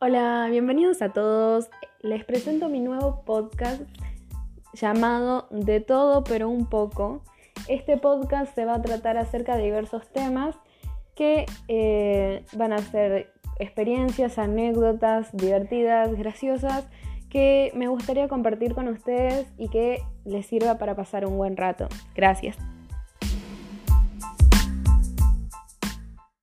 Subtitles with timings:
[0.00, 1.68] Hola, bienvenidos a todos.
[2.02, 3.82] Les presento mi nuevo podcast
[4.72, 7.24] llamado De todo pero un poco.
[7.66, 10.54] Este podcast se va a tratar acerca de diversos temas
[11.16, 16.86] que eh, van a ser experiencias, anécdotas divertidas, graciosas,
[17.28, 21.88] que me gustaría compartir con ustedes y que les sirva para pasar un buen rato.
[22.14, 22.56] Gracias.